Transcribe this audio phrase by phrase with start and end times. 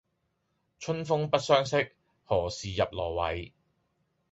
[0.79, 1.95] 春風不相識，
[2.25, 3.51] 何事入羅幃